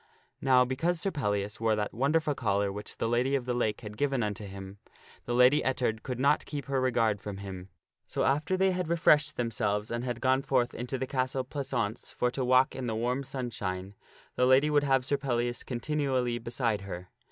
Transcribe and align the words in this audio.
Now 0.41 0.65
because 0.65 0.99
Sir 0.99 1.11
Pellias 1.11 1.59
wore 1.59 1.75
that 1.75 1.93
wonderful 1.93 2.33
collar 2.33 2.71
which 2.71 2.97
the 2.97 3.07
Lady 3.07 3.35
of 3.35 3.45
the 3.45 3.53
Lake 3.53 3.81
had 3.81 3.97
given 3.97 4.23
unto 4.23 4.47
him, 4.47 4.79
the 5.25 5.35
Lady 5.35 5.61
Ettard 5.63 6.01
could 6.01 6.19
not 6.19 6.47
keep 6.47 6.65
her 6.65 6.81
regard 6.81 7.21
from 7.21 7.37
him. 7.37 7.69
So 8.07 8.23
after 8.23 8.57
they 8.57 8.71
had 8.71 8.87
refreshed 8.87 9.37
themselves 9.37 9.91
and 9.91 10.03
had 10.03 10.19
gone 10.19 10.41
forth 10.41 10.73
into 10.73 10.97
the 10.97 11.05
castle 11.05 11.43
pleasaunce 11.43 12.11
for 12.11 12.31
to 12.31 12.43
walk 12.43 12.75
in 12.75 12.87
the 12.87 12.95
warm 12.95 13.23
sunshine, 13.23 13.93
the 14.35 14.47
lady 14.47 14.71
would 14.71 14.83
have 14.83 15.05
Sir 15.05 15.17
Pellias 15.17 15.63
continually 15.63 16.39
beside 16.39 16.81
her. 16.81 17.09